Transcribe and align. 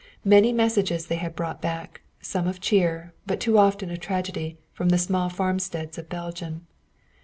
Many 0.25 0.51
messages 0.51 1.05
they 1.05 1.17
had 1.17 1.35
brought 1.35 1.61
back, 1.61 2.01
some 2.21 2.47
of 2.47 2.59
cheer, 2.59 3.13
but 3.27 3.39
too 3.39 3.59
often 3.59 3.91
of 3.91 3.99
tragedy, 3.99 4.57
from 4.73 4.89
the 4.89 4.97
small 4.97 5.29
farmsteads 5.29 5.95
of 5.99 6.09
Belgium. 6.09 6.65